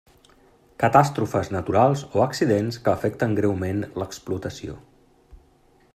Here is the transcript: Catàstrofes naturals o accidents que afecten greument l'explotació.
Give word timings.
Catàstrofes 0.83 1.51
naturals 1.55 2.03
o 2.19 2.23
accidents 2.25 2.81
que 2.87 2.93
afecten 2.95 3.37
greument 3.41 3.85
l'explotació. 4.03 4.79